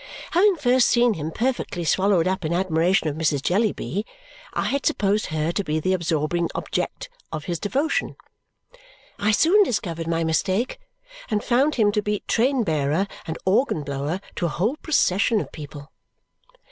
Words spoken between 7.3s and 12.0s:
of his devotion. I soon discovered my mistake and found him